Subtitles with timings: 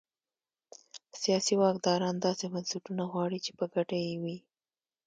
[1.21, 4.37] سیاسي واکداران داسې بنسټونه غواړي چې په ګټه یې وي.